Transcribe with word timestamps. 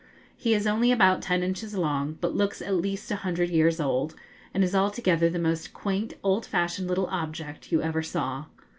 He 0.35 0.55
is 0.55 0.65
only 0.65 0.91
about 0.91 1.21
ten 1.21 1.43
inches 1.43 1.75
long, 1.77 2.17
but 2.21 2.35
looks 2.35 2.59
at 2.59 2.73
least 2.73 3.11
a 3.11 3.17
hundred 3.17 3.51
years 3.51 3.79
old, 3.79 4.15
and 4.51 4.63
is 4.63 4.73
altogether 4.73 5.29
the 5.29 5.37
most 5.37 5.75
quaint, 5.75 6.15
old 6.23 6.43
fashioned 6.43 6.87
little 6.87 7.05
object 7.11 7.71
you 7.71 7.83
ever 7.83 8.01
saw. 8.01 8.45